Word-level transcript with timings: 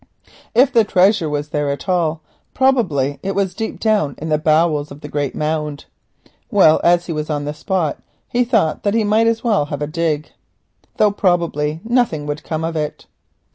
If 0.55 0.73
the 0.73 0.83
treasure 0.83 1.29
was 1.29 1.49
there 1.49 1.69
at 1.69 1.87
all, 1.87 2.21
probably 2.55 3.19
it 3.21 3.35
was 3.35 3.53
deep 3.53 3.79
down 3.79 4.15
in 4.17 4.29
the 4.29 4.39
bowels 4.39 4.89
of 4.89 5.01
the 5.01 5.07
great 5.07 5.35
mound. 5.35 5.85
Well, 6.49 6.81
as 6.83 7.05
he 7.05 7.13
was 7.13 7.29
on 7.29 7.45
the 7.45 7.53
spot, 7.53 7.99
he 8.27 8.43
thought 8.43 8.81
that 8.81 8.95
he 8.95 9.03
might 9.03 9.27
as 9.27 9.43
well 9.43 9.67
try 9.67 9.77
to 9.77 9.85
dig, 9.85 10.31
though 10.97 11.11
probably 11.11 11.81
nothing 11.83 12.25
would 12.25 12.41
come 12.43 12.63
of 12.63 12.75
it. 12.75 13.05